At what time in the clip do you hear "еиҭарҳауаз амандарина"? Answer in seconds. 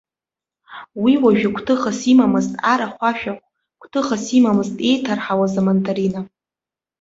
4.89-6.21